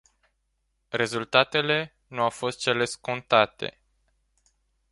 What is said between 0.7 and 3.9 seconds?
Rezultatele nu au fost cele scontate.